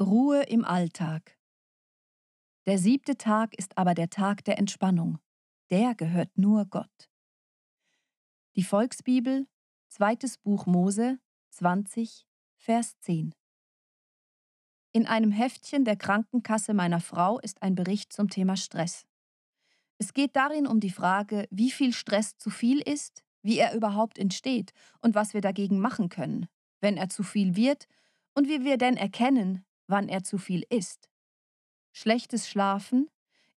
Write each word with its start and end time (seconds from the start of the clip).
Ruhe 0.00 0.42
im 0.42 0.62
Alltag. 0.62 1.38
Der 2.66 2.76
siebte 2.76 3.16
Tag 3.16 3.54
ist 3.58 3.78
aber 3.78 3.94
der 3.94 4.10
Tag 4.10 4.44
der 4.44 4.58
Entspannung. 4.58 5.18
Der 5.70 5.94
gehört 5.94 6.36
nur 6.36 6.66
Gott. 6.66 7.08
Die 8.56 8.62
Volksbibel, 8.62 9.46
zweites 9.88 10.36
Buch 10.36 10.66
Mose, 10.66 11.18
20, 11.48 12.26
Vers 12.56 12.98
10. 13.00 13.34
In 14.92 15.06
einem 15.06 15.30
Heftchen 15.30 15.86
der 15.86 15.96
Krankenkasse 15.96 16.74
meiner 16.74 17.00
Frau 17.00 17.38
ist 17.38 17.62
ein 17.62 17.74
Bericht 17.74 18.12
zum 18.12 18.28
Thema 18.28 18.58
Stress. 18.58 19.06
Es 19.96 20.12
geht 20.12 20.36
darin 20.36 20.66
um 20.66 20.78
die 20.78 20.90
Frage, 20.90 21.48
wie 21.50 21.70
viel 21.70 21.94
Stress 21.94 22.36
zu 22.36 22.50
viel 22.50 22.80
ist, 22.80 23.24
wie 23.40 23.58
er 23.58 23.74
überhaupt 23.74 24.18
entsteht 24.18 24.72
und 25.00 25.14
was 25.14 25.32
wir 25.32 25.40
dagegen 25.40 25.80
machen 25.80 26.10
können, 26.10 26.48
wenn 26.82 26.98
er 26.98 27.08
zu 27.08 27.22
viel 27.22 27.56
wird 27.56 27.86
und 28.34 28.46
wie 28.46 28.62
wir 28.62 28.76
denn 28.76 28.98
erkennen, 28.98 29.65
wann 29.86 30.08
er 30.08 30.22
zu 30.22 30.38
viel 30.38 30.64
isst. 30.70 31.08
Schlechtes 31.92 32.48
Schlafen, 32.48 33.08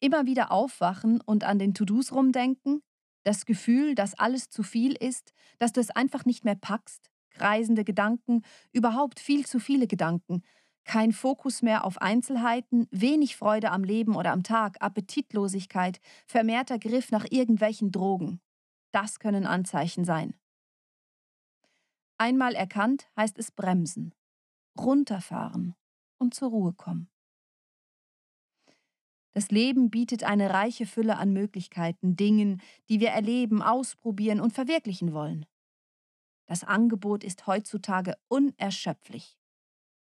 immer 0.00 0.26
wieder 0.26 0.50
aufwachen 0.50 1.20
und 1.20 1.44
an 1.44 1.58
den 1.58 1.74
To-Dos 1.74 2.12
rumdenken, 2.12 2.82
das 3.22 3.46
Gefühl, 3.46 3.94
dass 3.94 4.14
alles 4.14 4.50
zu 4.50 4.62
viel 4.62 4.92
ist, 4.92 5.32
dass 5.58 5.72
du 5.72 5.80
es 5.80 5.90
einfach 5.90 6.24
nicht 6.24 6.44
mehr 6.44 6.54
packst, 6.54 7.10
kreisende 7.30 7.84
Gedanken, 7.84 8.42
überhaupt 8.72 9.20
viel 9.20 9.46
zu 9.46 9.58
viele 9.58 9.86
Gedanken, 9.86 10.42
kein 10.84 11.12
Fokus 11.12 11.62
mehr 11.62 11.84
auf 11.84 12.00
Einzelheiten, 12.00 12.86
wenig 12.92 13.36
Freude 13.36 13.72
am 13.72 13.82
Leben 13.82 14.14
oder 14.14 14.30
am 14.32 14.44
Tag, 14.44 14.76
Appetitlosigkeit, 14.80 16.00
vermehrter 16.26 16.78
Griff 16.78 17.10
nach 17.10 17.26
irgendwelchen 17.28 17.90
Drogen. 17.90 18.40
Das 18.92 19.18
können 19.18 19.46
Anzeichen 19.46 20.04
sein. 20.04 20.34
Einmal 22.18 22.54
erkannt 22.54 23.10
heißt 23.16 23.36
es 23.38 23.50
bremsen, 23.50 24.14
runterfahren, 24.78 25.74
und 26.18 26.34
zur 26.34 26.50
Ruhe 26.50 26.72
kommen. 26.72 27.08
Das 29.32 29.50
Leben 29.50 29.90
bietet 29.90 30.24
eine 30.24 30.50
reiche 30.50 30.86
Fülle 30.86 31.18
an 31.18 31.32
Möglichkeiten, 31.32 32.16
Dingen, 32.16 32.62
die 32.88 33.00
wir 33.00 33.10
erleben, 33.10 33.60
ausprobieren 33.60 34.40
und 34.40 34.54
verwirklichen 34.54 35.12
wollen. 35.12 35.44
Das 36.46 36.64
Angebot 36.64 37.22
ist 37.22 37.46
heutzutage 37.46 38.16
unerschöpflich. 38.28 39.36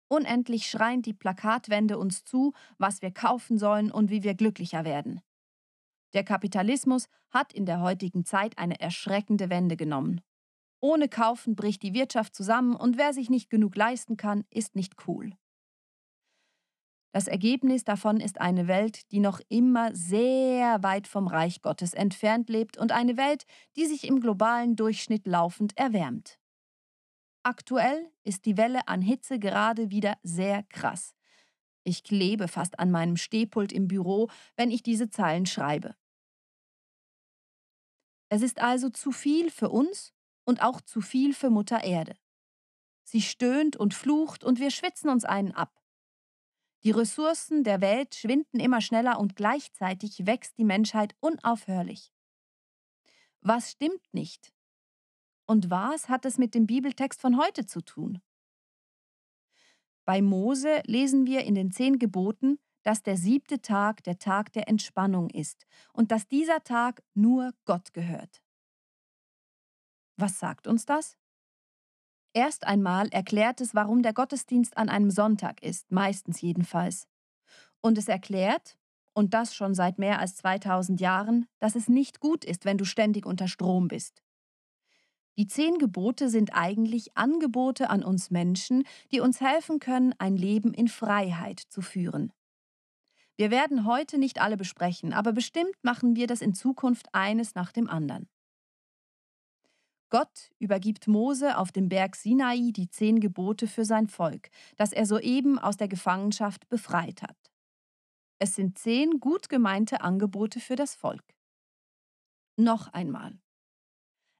Unendlich 0.08 0.70
schreien 0.70 1.02
die 1.02 1.12
Plakatwände 1.12 1.98
uns 1.98 2.24
zu, 2.24 2.54
was 2.78 3.02
wir 3.02 3.10
kaufen 3.10 3.58
sollen 3.58 3.90
und 3.90 4.10
wie 4.10 4.22
wir 4.22 4.34
glücklicher 4.34 4.86
werden. 4.86 5.20
Der 6.14 6.24
Kapitalismus 6.24 7.08
hat 7.28 7.52
in 7.52 7.66
der 7.66 7.80
heutigen 7.80 8.24
Zeit 8.24 8.56
eine 8.56 8.80
erschreckende 8.80 9.50
Wende 9.50 9.76
genommen. 9.76 10.22
Ohne 10.80 11.08
Kaufen 11.08 11.54
bricht 11.54 11.82
die 11.82 11.92
Wirtschaft 11.92 12.34
zusammen 12.34 12.74
und 12.74 12.96
wer 12.96 13.12
sich 13.12 13.28
nicht 13.28 13.50
genug 13.50 13.76
leisten 13.76 14.16
kann, 14.16 14.44
ist 14.48 14.74
nicht 14.74 14.94
cool. 15.06 15.34
Das 17.12 17.26
Ergebnis 17.26 17.84
davon 17.84 18.20
ist 18.20 18.40
eine 18.40 18.68
Welt, 18.68 19.10
die 19.12 19.20
noch 19.20 19.40
immer 19.48 19.94
sehr 19.94 20.82
weit 20.82 21.08
vom 21.08 21.26
Reich 21.26 21.62
Gottes 21.62 21.94
entfernt 21.94 22.50
lebt 22.50 22.76
und 22.76 22.92
eine 22.92 23.16
Welt, 23.16 23.44
die 23.76 23.86
sich 23.86 24.04
im 24.04 24.20
globalen 24.20 24.76
Durchschnitt 24.76 25.26
laufend 25.26 25.76
erwärmt. 25.76 26.38
Aktuell 27.42 28.12
ist 28.24 28.44
die 28.44 28.58
Welle 28.58 28.86
an 28.88 29.00
Hitze 29.00 29.38
gerade 29.38 29.90
wieder 29.90 30.18
sehr 30.22 30.64
krass. 30.64 31.14
Ich 31.82 32.04
klebe 32.04 32.46
fast 32.46 32.78
an 32.78 32.90
meinem 32.90 33.16
Stehpult 33.16 33.72
im 33.72 33.88
Büro, 33.88 34.28
wenn 34.56 34.70
ich 34.70 34.82
diese 34.82 35.08
Zeilen 35.08 35.46
schreibe. 35.46 35.94
Es 38.28 38.42
ist 38.42 38.60
also 38.60 38.90
zu 38.90 39.10
viel 39.10 39.50
für 39.50 39.70
uns 39.70 40.12
und 40.44 40.62
auch 40.62 40.82
zu 40.82 41.00
viel 41.00 41.32
für 41.32 41.48
Mutter 41.48 41.82
Erde. 41.82 42.14
Sie 43.04 43.22
stöhnt 43.22 43.76
und 43.76 43.94
flucht 43.94 44.44
und 44.44 44.60
wir 44.60 44.70
schwitzen 44.70 45.08
uns 45.08 45.24
einen 45.24 45.52
ab. 45.52 45.80
Die 46.84 46.92
Ressourcen 46.92 47.64
der 47.64 47.80
Welt 47.80 48.14
schwinden 48.14 48.60
immer 48.60 48.80
schneller 48.80 49.18
und 49.18 49.34
gleichzeitig 49.34 50.26
wächst 50.26 50.58
die 50.58 50.64
Menschheit 50.64 51.14
unaufhörlich. 51.20 52.12
Was 53.40 53.72
stimmt 53.72 54.02
nicht? 54.12 54.52
Und 55.46 55.70
was 55.70 56.08
hat 56.08 56.24
es 56.24 56.38
mit 56.38 56.54
dem 56.54 56.66
Bibeltext 56.66 57.20
von 57.20 57.38
heute 57.38 57.66
zu 57.66 57.80
tun? 57.80 58.20
Bei 60.04 60.22
Mose 60.22 60.82
lesen 60.86 61.26
wir 61.26 61.44
in 61.44 61.54
den 61.54 61.70
zehn 61.70 61.98
Geboten, 61.98 62.58
dass 62.82 63.02
der 63.02 63.16
siebte 63.16 63.60
Tag 63.60 64.02
der 64.04 64.18
Tag 64.18 64.52
der 64.52 64.68
Entspannung 64.68 65.28
ist 65.30 65.66
und 65.92 66.10
dass 66.10 66.28
dieser 66.28 66.62
Tag 66.62 67.02
nur 67.14 67.52
Gott 67.64 67.92
gehört. 67.92 68.40
Was 70.16 70.38
sagt 70.38 70.66
uns 70.66 70.86
das? 70.86 71.16
Erst 72.38 72.68
einmal 72.68 73.08
erklärt 73.08 73.60
es, 73.60 73.74
warum 73.74 74.00
der 74.00 74.12
Gottesdienst 74.12 74.76
an 74.76 74.88
einem 74.88 75.10
Sonntag 75.10 75.60
ist, 75.60 75.90
meistens 75.90 76.40
jedenfalls. 76.40 77.08
Und 77.80 77.98
es 77.98 78.06
erklärt, 78.06 78.78
und 79.12 79.34
das 79.34 79.56
schon 79.56 79.74
seit 79.74 79.98
mehr 79.98 80.20
als 80.20 80.36
2000 80.36 81.00
Jahren, 81.00 81.46
dass 81.58 81.74
es 81.74 81.88
nicht 81.88 82.20
gut 82.20 82.44
ist, 82.44 82.64
wenn 82.64 82.78
du 82.78 82.84
ständig 82.84 83.26
unter 83.26 83.48
Strom 83.48 83.88
bist. 83.88 84.22
Die 85.36 85.48
zehn 85.48 85.78
Gebote 85.78 86.28
sind 86.28 86.54
eigentlich 86.54 87.16
Angebote 87.16 87.90
an 87.90 88.04
uns 88.04 88.30
Menschen, 88.30 88.84
die 89.10 89.18
uns 89.18 89.40
helfen 89.40 89.80
können, 89.80 90.14
ein 90.18 90.36
Leben 90.36 90.72
in 90.72 90.86
Freiheit 90.86 91.58
zu 91.58 91.82
führen. 91.82 92.32
Wir 93.34 93.50
werden 93.50 93.84
heute 93.84 94.16
nicht 94.16 94.40
alle 94.40 94.56
besprechen, 94.56 95.12
aber 95.12 95.32
bestimmt 95.32 95.74
machen 95.82 96.14
wir 96.14 96.28
das 96.28 96.40
in 96.40 96.54
Zukunft 96.54 97.12
eines 97.12 97.56
nach 97.56 97.72
dem 97.72 97.90
anderen. 97.90 98.28
Gott 100.10 100.50
übergibt 100.58 101.06
Mose 101.06 101.58
auf 101.58 101.70
dem 101.70 101.88
Berg 101.88 102.16
Sinai 102.16 102.70
die 102.72 102.88
zehn 102.88 103.20
Gebote 103.20 103.66
für 103.66 103.84
sein 103.84 104.08
Volk, 104.08 104.50
das 104.76 104.92
er 104.92 105.06
soeben 105.06 105.58
aus 105.58 105.76
der 105.76 105.88
Gefangenschaft 105.88 106.68
befreit 106.68 107.22
hat. 107.22 107.36
Es 108.38 108.54
sind 108.54 108.78
zehn 108.78 109.20
gut 109.20 109.48
gemeinte 109.48 110.00
Angebote 110.00 110.60
für 110.60 110.76
das 110.76 110.94
Volk. 110.94 111.34
Noch 112.56 112.88
einmal. 112.92 113.38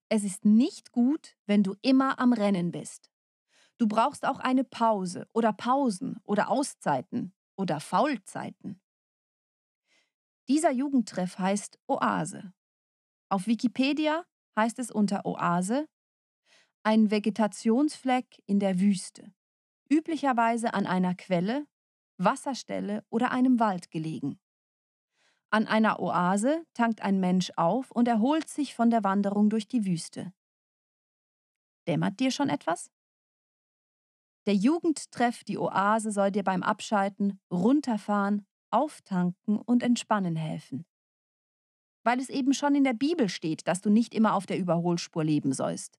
Es 0.08 0.24
ist 0.24 0.44
nicht 0.44 0.92
gut, 0.92 1.36
wenn 1.46 1.62
du 1.62 1.74
immer 1.82 2.18
am 2.18 2.32
Rennen 2.32 2.70
bist. 2.70 3.10
Du 3.76 3.86
brauchst 3.86 4.24
auch 4.24 4.38
eine 4.40 4.64
Pause 4.64 5.28
oder 5.32 5.52
Pausen 5.52 6.18
oder 6.24 6.48
Auszeiten 6.48 7.34
oder 7.56 7.78
Faulzeiten. 7.78 8.80
Dieser 10.48 10.70
Jugendtreff 10.70 11.38
heißt 11.38 11.78
Oase. 11.86 12.54
Auf 13.28 13.46
Wikipedia 13.46 14.24
heißt 14.58 14.80
es 14.80 14.90
unter 14.90 15.24
Oase 15.24 15.88
ein 16.82 17.10
Vegetationsfleck 17.10 18.42
in 18.46 18.58
der 18.58 18.80
Wüste, 18.80 19.32
üblicherweise 19.88 20.74
an 20.74 20.86
einer 20.86 21.14
Quelle, 21.14 21.66
Wasserstelle 22.18 23.04
oder 23.08 23.30
einem 23.30 23.60
Wald 23.60 23.90
gelegen. 23.90 24.40
An 25.50 25.66
einer 25.66 26.00
Oase 26.00 26.66
tankt 26.74 27.02
ein 27.02 27.20
Mensch 27.20 27.52
auf 27.56 27.90
und 27.92 28.08
erholt 28.08 28.48
sich 28.48 28.74
von 28.74 28.90
der 28.90 29.04
Wanderung 29.04 29.48
durch 29.48 29.68
die 29.68 29.86
Wüste. 29.86 30.32
Dämmert 31.86 32.18
dir 32.18 32.32
schon 32.32 32.48
etwas? 32.48 32.90
Der 34.46 34.54
Jugendtreff, 34.54 35.44
die 35.44 35.58
Oase, 35.58 36.10
soll 36.10 36.32
dir 36.32 36.42
beim 36.42 36.62
Abschalten, 36.62 37.40
runterfahren, 37.50 38.46
auftanken 38.70 39.56
und 39.58 39.82
entspannen 39.82 40.36
helfen 40.36 40.84
weil 42.08 42.20
es 42.20 42.30
eben 42.30 42.54
schon 42.54 42.74
in 42.74 42.84
der 42.84 42.94
Bibel 42.94 43.28
steht, 43.28 43.68
dass 43.68 43.82
du 43.82 43.90
nicht 43.90 44.14
immer 44.14 44.32
auf 44.32 44.46
der 44.46 44.56
Überholspur 44.56 45.22
leben 45.22 45.52
sollst. 45.52 45.98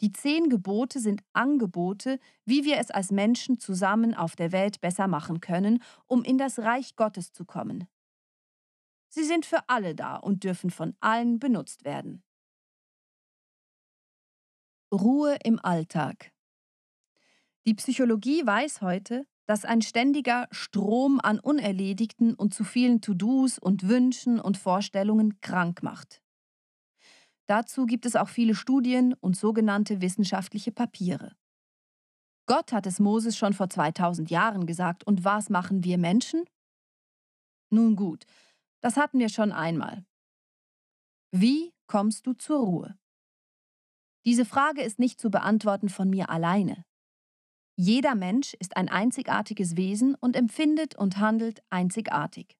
Die 0.00 0.12
zehn 0.12 0.48
Gebote 0.48 1.00
sind 1.00 1.24
Angebote, 1.32 2.20
wie 2.44 2.64
wir 2.64 2.78
es 2.78 2.92
als 2.92 3.10
Menschen 3.10 3.58
zusammen 3.58 4.14
auf 4.14 4.36
der 4.36 4.52
Welt 4.52 4.80
besser 4.80 5.08
machen 5.08 5.40
können, 5.40 5.82
um 6.06 6.22
in 6.22 6.38
das 6.38 6.60
Reich 6.60 6.94
Gottes 6.94 7.32
zu 7.32 7.44
kommen. 7.44 7.88
Sie 9.08 9.24
sind 9.24 9.46
für 9.46 9.68
alle 9.68 9.96
da 9.96 10.14
und 10.14 10.44
dürfen 10.44 10.70
von 10.70 10.94
allen 11.00 11.40
benutzt 11.40 11.84
werden. 11.84 12.22
Ruhe 14.92 15.38
im 15.42 15.58
Alltag. 15.58 16.30
Die 17.66 17.74
Psychologie 17.74 18.46
weiß 18.46 18.80
heute, 18.80 19.26
dass 19.46 19.64
ein 19.64 19.80
ständiger 19.80 20.48
Strom 20.50 21.20
an 21.20 21.38
unerledigten 21.38 22.34
und 22.34 22.52
zu 22.52 22.64
vielen 22.64 23.00
To-Dos 23.00 23.58
und 23.58 23.88
Wünschen 23.88 24.40
und 24.40 24.58
Vorstellungen 24.58 25.40
krank 25.40 25.82
macht. 25.82 26.20
Dazu 27.46 27.86
gibt 27.86 28.06
es 28.06 28.16
auch 28.16 28.28
viele 28.28 28.56
Studien 28.56 29.14
und 29.14 29.36
sogenannte 29.36 30.00
wissenschaftliche 30.00 30.72
Papiere. 30.72 31.36
Gott 32.46 32.72
hat 32.72 32.86
es 32.86 33.00
Moses 33.00 33.36
schon 33.36 33.54
vor 33.54 33.70
2000 33.70 34.30
Jahren 34.30 34.66
gesagt, 34.66 35.04
und 35.04 35.24
was 35.24 35.48
machen 35.48 35.84
wir 35.84 35.98
Menschen? 35.98 36.44
Nun 37.70 37.96
gut, 37.96 38.24
das 38.80 38.96
hatten 38.96 39.18
wir 39.18 39.28
schon 39.28 39.52
einmal. 39.52 40.04
Wie 41.32 41.72
kommst 41.86 42.26
du 42.26 42.34
zur 42.34 42.60
Ruhe? 42.60 42.98
Diese 44.24 44.44
Frage 44.44 44.82
ist 44.82 44.98
nicht 44.98 45.20
zu 45.20 45.30
beantworten 45.30 45.88
von 45.88 46.10
mir 46.10 46.30
alleine. 46.30 46.84
Jeder 47.78 48.14
Mensch 48.14 48.54
ist 48.54 48.76
ein 48.78 48.88
einzigartiges 48.88 49.76
Wesen 49.76 50.14
und 50.14 50.34
empfindet 50.34 50.96
und 50.96 51.18
handelt 51.18 51.62
einzigartig. 51.68 52.58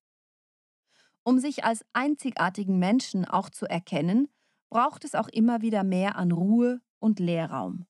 Um 1.22 1.38
sich 1.38 1.64
als 1.64 1.84
einzigartigen 1.94 2.78
Menschen 2.78 3.24
auch 3.24 3.48
zu 3.48 3.64
erkennen, 3.64 4.28
braucht 4.68 5.04
es 5.06 5.14
auch 5.14 5.28
immer 5.28 5.62
wieder 5.62 5.84
mehr 5.84 6.16
an 6.16 6.32
Ruhe 6.32 6.82
und 6.98 7.18
Leerraum. 7.18 7.86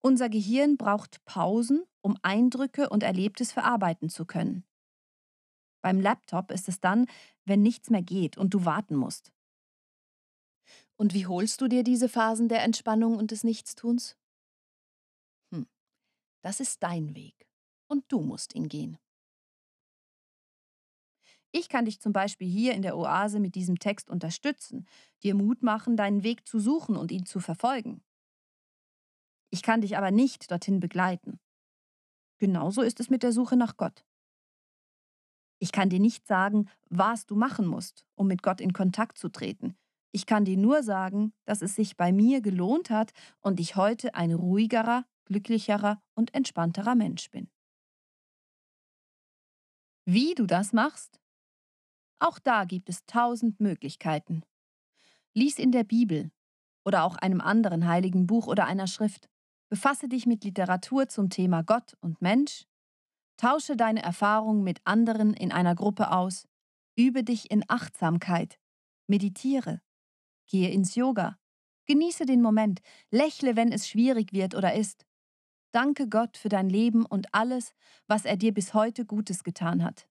Unser 0.00 0.28
Gehirn 0.28 0.76
braucht 0.76 1.24
Pausen, 1.24 1.82
um 2.02 2.16
Eindrücke 2.22 2.88
und 2.88 3.02
Erlebtes 3.02 3.50
verarbeiten 3.50 4.08
zu 4.08 4.26
können. 4.26 4.64
Beim 5.82 6.00
Laptop 6.00 6.52
ist 6.52 6.68
es 6.68 6.80
dann, 6.80 7.06
wenn 7.44 7.62
nichts 7.62 7.90
mehr 7.90 8.02
geht 8.02 8.38
und 8.38 8.54
du 8.54 8.64
warten 8.64 8.94
musst. 8.94 9.32
Und 10.96 11.14
wie 11.14 11.26
holst 11.26 11.60
du 11.60 11.66
dir 11.66 11.82
diese 11.82 12.08
Phasen 12.08 12.48
der 12.48 12.62
Entspannung 12.62 13.16
und 13.16 13.32
des 13.32 13.42
Nichtstuns? 13.42 14.16
Das 16.46 16.60
ist 16.60 16.80
dein 16.84 17.16
Weg 17.16 17.48
und 17.88 18.04
du 18.06 18.20
musst 18.20 18.54
ihn 18.54 18.68
gehen. 18.68 18.98
Ich 21.50 21.68
kann 21.68 21.86
dich 21.86 22.00
zum 22.00 22.12
Beispiel 22.12 22.48
hier 22.48 22.74
in 22.74 22.82
der 22.82 22.96
Oase 22.96 23.40
mit 23.40 23.56
diesem 23.56 23.80
Text 23.80 24.08
unterstützen, 24.08 24.86
dir 25.24 25.34
Mut 25.34 25.64
machen, 25.64 25.96
deinen 25.96 26.22
Weg 26.22 26.46
zu 26.46 26.60
suchen 26.60 26.96
und 26.96 27.10
ihn 27.10 27.26
zu 27.26 27.40
verfolgen. 27.40 28.04
Ich 29.50 29.60
kann 29.62 29.80
dich 29.80 29.96
aber 29.96 30.12
nicht 30.12 30.48
dorthin 30.48 30.78
begleiten. 30.78 31.40
Genauso 32.38 32.82
ist 32.82 33.00
es 33.00 33.10
mit 33.10 33.24
der 33.24 33.32
Suche 33.32 33.56
nach 33.56 33.76
Gott. 33.76 34.04
Ich 35.58 35.72
kann 35.72 35.90
dir 35.90 35.98
nicht 35.98 36.28
sagen, 36.28 36.70
was 36.88 37.26
du 37.26 37.34
machen 37.34 37.66
musst, 37.66 38.06
um 38.14 38.28
mit 38.28 38.44
Gott 38.44 38.60
in 38.60 38.72
Kontakt 38.72 39.18
zu 39.18 39.30
treten. 39.30 39.76
Ich 40.12 40.26
kann 40.26 40.44
dir 40.44 40.56
nur 40.56 40.84
sagen, 40.84 41.32
dass 41.44 41.60
es 41.60 41.74
sich 41.74 41.96
bei 41.96 42.12
mir 42.12 42.40
gelohnt 42.40 42.88
hat 42.90 43.10
und 43.40 43.58
ich 43.58 43.74
heute 43.74 44.14
ein 44.14 44.32
ruhigerer, 44.32 45.06
glücklicherer 45.26 46.00
und 46.14 46.34
entspannterer 46.34 46.94
Mensch 46.94 47.30
bin. 47.30 47.50
Wie 50.06 50.34
du 50.34 50.46
das 50.46 50.72
machst? 50.72 51.20
Auch 52.18 52.38
da 52.38 52.64
gibt 52.64 52.88
es 52.88 53.04
tausend 53.06 53.60
Möglichkeiten. 53.60 54.42
Lies 55.34 55.58
in 55.58 55.72
der 55.72 55.84
Bibel 55.84 56.30
oder 56.84 57.04
auch 57.04 57.16
einem 57.16 57.40
anderen 57.40 57.86
heiligen 57.86 58.26
Buch 58.26 58.46
oder 58.46 58.66
einer 58.66 58.86
Schrift. 58.86 59.28
Befasse 59.68 60.08
dich 60.08 60.24
mit 60.24 60.44
Literatur 60.44 61.08
zum 61.08 61.28
Thema 61.28 61.62
Gott 61.62 61.94
und 62.00 62.22
Mensch. 62.22 62.64
Tausche 63.36 63.76
deine 63.76 64.02
Erfahrungen 64.02 64.62
mit 64.62 64.80
anderen 64.84 65.34
in 65.34 65.52
einer 65.52 65.74
Gruppe 65.74 66.12
aus. 66.12 66.46
Übe 66.96 67.24
dich 67.24 67.50
in 67.50 67.64
Achtsamkeit. 67.68 68.58
Meditiere. 69.08 69.82
Gehe 70.46 70.70
ins 70.70 70.94
Yoga. 70.94 71.36
Genieße 71.86 72.24
den 72.24 72.40
Moment. 72.40 72.80
Lächle, 73.10 73.56
wenn 73.56 73.72
es 73.72 73.88
schwierig 73.88 74.32
wird 74.32 74.54
oder 74.54 74.74
ist. 74.74 75.04
Danke 75.76 76.08
Gott 76.08 76.38
für 76.38 76.48
dein 76.48 76.70
Leben 76.70 77.04
und 77.04 77.34
alles, 77.34 77.74
was 78.06 78.24
er 78.24 78.38
dir 78.38 78.54
bis 78.54 78.72
heute 78.72 79.04
Gutes 79.04 79.44
getan 79.44 79.84
hat. 79.84 80.08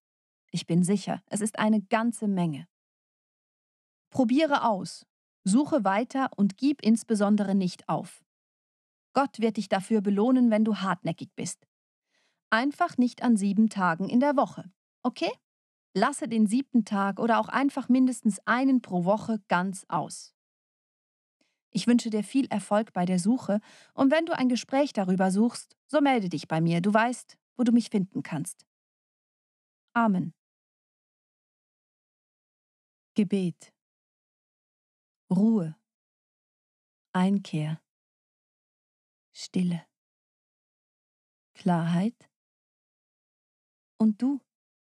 Ich 0.51 0.67
bin 0.67 0.83
sicher, 0.83 1.23
es 1.25 1.41
ist 1.41 1.57
eine 1.57 1.81
ganze 1.81 2.27
Menge. 2.27 2.67
Probiere 4.11 4.69
aus, 4.69 5.07
suche 5.43 5.83
weiter 5.83 6.29
und 6.35 6.57
gib 6.57 6.83
insbesondere 6.83 7.55
nicht 7.55 7.89
auf. 7.89 8.23
Gott 9.13 9.39
wird 9.39 9.57
dich 9.57 9.67
dafür 9.67 10.01
belohnen, 10.01 10.51
wenn 10.51 10.65
du 10.65 10.75
hartnäckig 10.75 11.31
bist. 11.35 11.65
Einfach 12.51 12.99
nicht 12.99 13.23
an 13.23 13.35
sieben 13.35 13.67
Tagen 13.67 14.07
in 14.07 14.19
der 14.19 14.35
Woche, 14.35 14.71
okay? 15.01 15.31
Lasse 15.95 16.27
den 16.27 16.45
siebten 16.45 16.85
Tag 16.85 17.19
oder 17.19 17.39
auch 17.39 17.49
einfach 17.49 17.89
mindestens 17.89 18.39
einen 18.45 18.83
pro 18.83 19.03
Woche 19.03 19.41
ganz 19.47 19.83
aus. 19.87 20.34
Ich 21.75 21.87
wünsche 21.87 22.09
dir 22.09 22.23
viel 22.23 22.45
Erfolg 22.47 22.93
bei 22.93 23.05
der 23.05 23.19
Suche 23.19 23.59
und 23.93 24.09
wenn 24.09 24.25
du 24.25 24.31
ein 24.31 24.47
Gespräch 24.47 24.93
darüber 24.93 25.29
suchst, 25.29 25.75
so 25.87 25.99
melde 25.99 26.29
dich 26.29 26.47
bei 26.47 26.61
mir, 26.61 26.79
du 26.79 26.93
weißt, 26.93 27.37
wo 27.57 27.63
du 27.65 27.73
mich 27.73 27.89
finden 27.89 28.23
kannst. 28.23 28.65
Amen. 29.93 30.33
Gebet. 33.13 33.73
Ruhe. 35.29 35.75
Einkehr. 37.11 37.81
Stille. 39.33 39.85
Klarheit. 41.55 42.31
Und 43.97 44.21
du? 44.21 44.39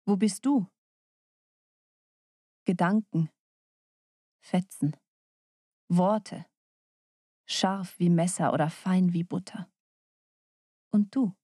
Wo 0.06 0.18
bist 0.18 0.46
du? 0.46 0.68
Gedanken. 2.66 3.30
Fetzen. 4.42 4.98
Worte. 5.88 6.46
Scharf 7.48 8.00
wie 8.00 8.10
Messer 8.10 8.54
oder 8.54 8.70
fein 8.70 9.14
wie 9.14 9.24
Butter. 9.24 9.72
Und 10.92 11.16
du? 11.16 11.36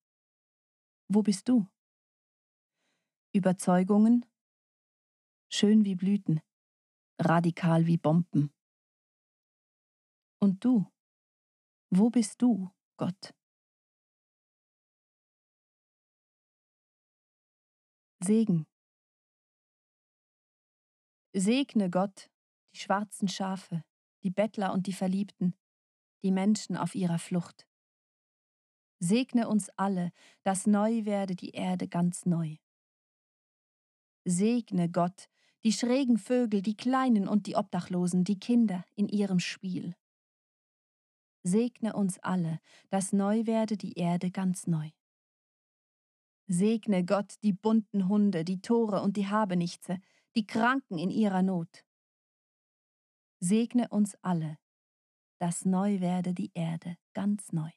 Wo 1.08 1.22
bist 1.22 1.48
du? 1.50 1.68
Überzeugungen. 3.34 4.26
Schön 5.50 5.86
wie 5.86 5.96
Blüten 5.96 6.42
radikal 7.22 7.86
wie 7.86 7.98
Bomben. 7.98 8.54
Und 10.40 10.64
du? 10.64 10.92
Wo 11.92 12.10
bist 12.10 12.42
du, 12.42 12.72
Gott? 12.98 13.34
Segen. 18.24 18.66
Segne 21.34 21.90
Gott 21.90 22.30
die 22.74 22.80
schwarzen 22.80 23.28
Schafe, 23.28 23.84
die 24.24 24.30
Bettler 24.30 24.72
und 24.74 24.88
die 24.88 24.94
Verliebten, 24.94 25.58
die 26.24 26.32
Menschen 26.32 26.78
auf 26.78 26.96
ihrer 26.96 27.20
Flucht. 27.20 27.68
Segne 29.00 29.48
uns 29.48 29.70
alle, 29.78 30.12
dass 30.44 30.68
neu 30.68 31.06
werde 31.06 31.36
die 31.36 31.52
Erde 31.52 31.88
ganz 31.88 32.26
neu. 32.26 32.58
Segne 34.26 34.90
Gott 34.90 35.28
die 35.64 35.74
schrägen 35.74 36.18
Vögel, 36.18 36.62
die 36.62 36.76
Kleinen 36.76 37.28
und 37.28 37.46
die 37.46 37.56
Obdachlosen, 37.56 38.24
die 38.24 38.40
Kinder 38.40 38.84
in 38.96 39.08
ihrem 39.08 39.40
Spiel. 39.40 39.96
Segne 41.44 41.94
uns 41.94 42.20
alle, 42.20 42.60
dass 42.90 43.14
neu 43.14 43.46
werde 43.46 43.78
die 43.78 43.94
Erde 43.94 44.32
ganz 44.32 44.68
neu. 44.68 44.90
Segne 46.48 47.06
Gott 47.06 47.36
die 47.44 47.54
bunten 47.54 48.10
Hunde, 48.10 48.44
die 48.44 48.62
Tore 48.62 49.02
und 49.02 49.18
die 49.18 49.28
Habenichtse, 49.28 50.00
die 50.36 50.46
Kranken 50.46 50.98
in 50.98 51.10
ihrer 51.10 51.42
Not. 51.42 51.86
Segne 53.40 53.88
uns 53.90 54.16
alle, 54.22 54.58
dass 55.42 55.66
neu 55.66 56.00
werde 56.02 56.36
die 56.36 56.52
Erde 56.54 56.98
ganz 57.14 57.52
neu. 57.52 57.72